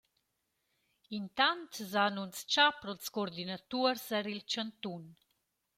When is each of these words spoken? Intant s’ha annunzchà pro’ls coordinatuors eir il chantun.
Intant 1.17 1.61
s’ha 1.89 2.03
annunzchà 2.09 2.65
pro’ls 2.81 3.07
coordinatuors 3.15 4.05
eir 4.15 4.27
il 4.33 4.43
chantun. 4.51 5.03